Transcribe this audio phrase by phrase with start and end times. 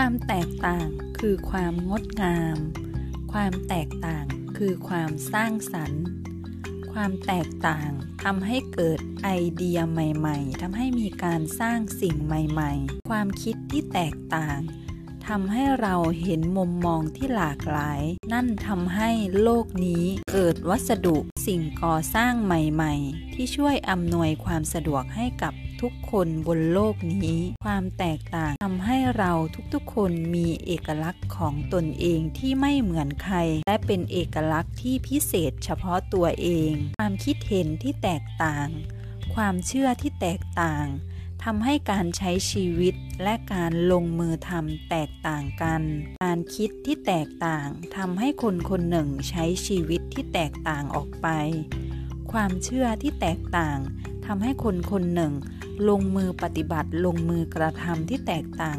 [0.00, 2.56] ความแตกต่างคือความงดงาม
[3.32, 6.04] ความแตกต่างคือความสร้างสรรค์
[6.92, 7.90] ความแตกต่าง
[8.24, 14.58] ทำให้เกิดไอเดียใหม่ ๆทำให้มีการสร้างสิ่งใหม่ ๆ ความคิดที่แตกต่าง
[15.34, 18.02] ทำให้เราเห็นมุมมองที่หลากหลาย
[18.32, 19.10] นั่นทำให้
[19.42, 21.16] โลกนี้เกิดวัสดุ
[21.46, 29.32] สิ่งก่อสร้างใหม่ๆ ที่ช่วยอำนวยความสะดวกให้กับทุกคนบนโลกนี้ ความแตกต่างทำให้เรา
[29.74, 38.68] ทุกๆ คนมีเอกลักษณ์ของตนเองที่ไม่เหมือนใคร และเป็นเอกลักษณ์ที่พิเศษเฉพาะตัวเอง ความคิดเห็นที่แตกต่าง
[39.34, 45.82] ความเชื่อที่แตกต่างำให้การใช้ชีวิตและการลงมือทำแตกต่างกัน
[46.24, 51.28] การคิดที่แตกต่างทำให้คนคนหนึ่งใช้ชีวิตที่แตกต่างออกไป
[52.32, 53.78] ความเชื่อที่แตกต่าง
[54.26, 55.32] ทำให้คนคนหนึ่ง
[55.88, 58.76] ลงมือปฏิบัติลงมือกระทำที่แตกต่าง